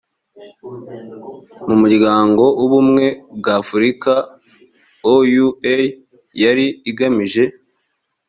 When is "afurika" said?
3.59-4.11